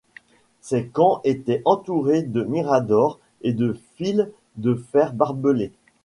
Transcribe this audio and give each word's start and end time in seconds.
Ces 0.61 0.87
camps 0.87 1.21
étaient 1.23 1.61
entourés 1.63 2.23
de 2.23 2.41
miradors 2.43 3.19
et 3.41 3.53
de 3.53 3.77
fil 3.97 4.31
de 4.57 4.73
fer 4.73 5.13
barbelé. 5.13 5.71